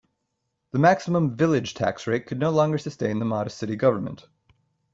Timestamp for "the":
0.71-0.79, 3.19-3.25